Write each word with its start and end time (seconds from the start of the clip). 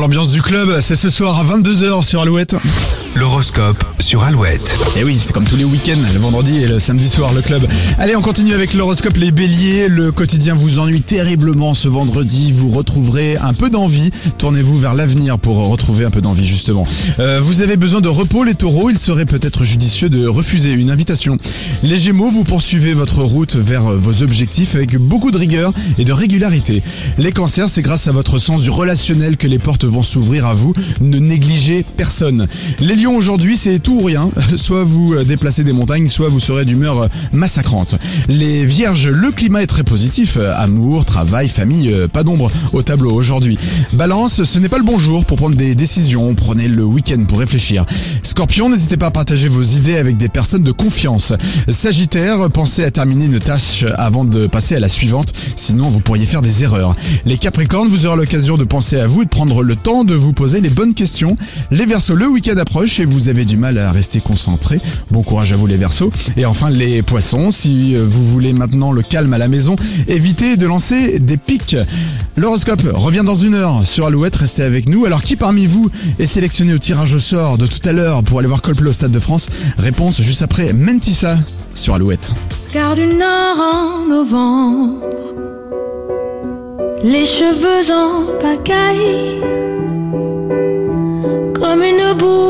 l'ambiance 0.00 0.30
du 0.30 0.40
club, 0.40 0.80
c'est 0.80 0.96
ce 0.96 1.10
soir 1.10 1.38
à 1.38 1.44
22h 1.44 2.02
sur 2.02 2.22
Alouette. 2.22 2.56
L'horoscope 3.16 3.84
sur 3.98 4.22
Alouette. 4.22 4.78
Et 4.96 5.02
oui, 5.02 5.18
c'est 5.20 5.32
comme 5.32 5.44
tous 5.44 5.56
les 5.56 5.64
week-ends, 5.64 5.98
le 6.14 6.20
vendredi 6.20 6.62
et 6.62 6.68
le 6.68 6.78
samedi 6.78 7.08
soir, 7.08 7.32
le 7.32 7.42
club. 7.42 7.66
Allez, 7.98 8.14
on 8.14 8.22
continue 8.22 8.54
avec 8.54 8.72
l'horoscope 8.72 9.16
Les 9.16 9.32
Béliers. 9.32 9.88
Le 9.88 10.12
quotidien 10.12 10.54
vous 10.54 10.78
ennuie 10.78 11.02
terriblement 11.02 11.74
ce 11.74 11.88
vendredi. 11.88 12.52
Vous 12.52 12.70
retrouverez 12.70 13.36
un 13.36 13.52
peu 13.52 13.68
d'envie. 13.68 14.10
Tournez-vous 14.38 14.78
vers 14.78 14.94
l'avenir 14.94 15.38
pour 15.38 15.56
retrouver 15.56 16.04
un 16.04 16.10
peu 16.10 16.20
d'envie, 16.20 16.46
justement. 16.46 16.86
Euh, 17.18 17.40
vous 17.42 17.60
avez 17.62 17.76
besoin 17.76 18.00
de 18.00 18.08
repos, 18.08 18.44
les 18.44 18.54
taureaux. 18.54 18.90
Il 18.90 18.98
serait 18.98 19.26
peut-être 19.26 19.64
judicieux 19.64 20.08
de 20.08 20.26
refuser 20.26 20.72
une 20.72 20.90
invitation. 20.90 21.36
Les 21.82 21.98
Gémeaux, 21.98 22.30
vous 22.30 22.44
poursuivez 22.44 22.94
votre 22.94 23.22
route 23.22 23.56
vers 23.56 23.82
vos 23.82 24.22
objectifs 24.22 24.76
avec 24.76 24.96
beaucoup 24.96 25.32
de 25.32 25.38
rigueur 25.38 25.72
et 25.98 26.04
de 26.04 26.12
régularité. 26.12 26.82
Les 27.18 27.32
cancers, 27.32 27.68
c'est 27.68 27.82
grâce 27.82 28.06
à 28.06 28.12
votre 28.12 28.38
sens 28.38 28.62
du 28.62 28.70
relationnel 28.70 29.36
que 29.36 29.48
les 29.48 29.58
portes 29.58 29.84
vont 29.84 30.04
s'ouvrir 30.04 30.46
à 30.46 30.54
vous. 30.54 30.72
Ne 31.00 31.18
négligez 31.18 31.84
personne. 31.96 32.46
Lions 33.00 33.16
aujourd'hui, 33.16 33.56
c'est 33.56 33.78
tout 33.78 34.00
ou 34.00 34.04
rien. 34.04 34.30
Soit 34.56 34.84
vous 34.84 35.14
déplacez 35.24 35.64
des 35.64 35.72
montagnes, 35.72 36.08
soit 36.08 36.28
vous 36.28 36.40
serez 36.40 36.64
d'humeur 36.64 37.08
massacrante. 37.32 37.94
Les 38.28 38.66
vierges, 38.66 39.08
le 39.08 39.30
climat 39.30 39.62
est 39.62 39.66
très 39.66 39.84
positif. 39.84 40.36
Amour, 40.56 41.04
travail, 41.04 41.48
famille, 41.48 41.92
euh, 41.92 42.08
pas 42.08 42.22
d'ombre 42.22 42.50
au 42.72 42.82
tableau 42.82 43.12
aujourd'hui. 43.12 43.58
Balance, 43.92 44.44
ce 44.44 44.58
n'est 44.58 44.68
pas 44.68 44.78
le 44.78 44.84
bon 44.84 44.98
jour 44.98 45.24
pour 45.24 45.36
prendre 45.36 45.56
des 45.56 45.74
décisions. 45.74 46.34
Prenez 46.34 46.68
le 46.68 46.84
week-end 46.84 47.24
pour 47.26 47.38
réfléchir. 47.38 47.86
Scorpion, 48.22 48.68
n'hésitez 48.68 48.96
pas 48.96 49.06
à 49.06 49.10
partager 49.10 49.48
vos 49.48 49.62
idées 49.62 49.96
avec 49.96 50.16
des 50.16 50.28
personnes 50.28 50.62
de 50.62 50.72
confiance. 50.72 51.32
Sagittaire, 51.68 52.50
pensez 52.50 52.84
à 52.84 52.90
terminer 52.90 53.26
une 53.26 53.40
tâche 53.40 53.84
avant 53.96 54.24
de 54.24 54.46
passer 54.46 54.74
à 54.74 54.80
la 54.80 54.88
suivante, 54.88 55.32
sinon 55.56 55.88
vous 55.88 56.00
pourriez 56.00 56.26
faire 56.26 56.42
des 56.42 56.62
erreurs. 56.62 56.96
Les 57.24 57.38
Capricornes, 57.38 57.88
vous 57.88 58.06
aurez 58.06 58.16
l'occasion 58.16 58.56
de 58.56 58.64
penser 58.64 58.98
à 58.98 59.06
vous 59.06 59.22
et 59.22 59.24
de 59.24 59.30
prendre 59.30 59.62
le 59.62 59.76
temps 59.76 60.04
de 60.04 60.14
vous 60.14 60.32
poser 60.32 60.60
les 60.60 60.70
bonnes 60.70 60.94
questions. 60.94 61.36
Les 61.70 61.86
Verseaux, 61.86 62.14
le 62.14 62.28
week-end 62.28 62.56
approche 62.56 62.89
et 62.98 63.04
vous 63.04 63.28
avez 63.28 63.44
du 63.44 63.56
mal 63.56 63.78
à 63.78 63.92
rester 63.92 64.20
concentré. 64.20 64.80
Bon 65.10 65.22
courage 65.22 65.52
à 65.52 65.56
vous 65.56 65.66
les 65.66 65.76
Verseaux. 65.76 66.10
Et 66.36 66.44
enfin 66.46 66.70
les 66.70 67.02
Poissons, 67.02 67.50
si 67.50 67.94
vous 67.94 68.26
voulez 68.26 68.52
maintenant 68.52 68.90
le 68.90 69.02
calme 69.02 69.32
à 69.32 69.38
la 69.38 69.48
maison, 69.48 69.76
évitez 70.08 70.56
de 70.56 70.66
lancer 70.66 71.18
des 71.20 71.36
pics. 71.36 71.76
L'horoscope 72.36 72.82
revient 72.92 73.22
dans 73.24 73.34
une 73.34 73.54
heure 73.54 73.86
sur 73.86 74.06
Alouette, 74.06 74.34
restez 74.36 74.62
avec 74.62 74.88
nous. 74.88 75.04
Alors 75.04 75.22
qui 75.22 75.36
parmi 75.36 75.66
vous 75.66 75.90
est 76.18 76.26
sélectionné 76.26 76.74
au 76.74 76.78
tirage 76.78 77.14
au 77.14 77.20
sort 77.20 77.58
de 77.58 77.66
tout 77.66 77.86
à 77.88 77.92
l'heure 77.92 78.24
pour 78.24 78.38
aller 78.38 78.48
voir 78.48 78.62
Coldplay 78.62 78.90
au 78.90 78.92
Stade 78.92 79.12
de 79.12 79.20
France? 79.20 79.48
Réponse 79.78 80.20
juste 80.22 80.42
après 80.42 80.72
Mentissa 80.72 81.36
sur 81.74 81.94
Alouette. 81.94 82.32
Car 82.72 82.94
du 82.94 83.06
nord 83.06 83.58
en 83.60 84.08
novembre, 84.08 85.04
les 87.04 87.24
cheveux 87.24 87.92
en 87.92 88.38
pagaille, 88.40 89.40
comme 91.54 91.82
une 91.82 92.00
ventre 92.18 92.49